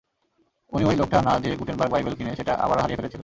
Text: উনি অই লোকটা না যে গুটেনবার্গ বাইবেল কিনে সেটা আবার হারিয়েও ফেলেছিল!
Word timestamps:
উনি 0.71 0.83
অই 0.85 0.95
লোকটা 0.97 1.19
না 1.21 1.33
যে 1.43 1.49
গুটেনবার্গ 1.59 1.91
বাইবেল 1.93 2.13
কিনে 2.17 2.37
সেটা 2.39 2.53
আবার 2.65 2.77
হারিয়েও 2.79 2.99
ফেলেছিল! 2.99 3.19